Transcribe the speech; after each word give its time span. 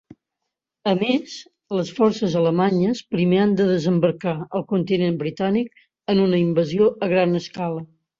A 0.91 0.91
més, 0.99 1.33
les 1.79 1.89
forces 1.97 2.37
alemanyes 2.39 3.01
primer 3.15 3.41
han 3.41 3.53
de 3.59 3.67
desembarcar 3.71 4.33
al 4.37 4.63
continent 4.71 5.19
britànic 5.19 5.85
en 6.15 6.23
una 6.25 6.41
invasió 6.47 6.89
a 6.95 7.11
gran 7.13 7.37
escala. 7.43 7.85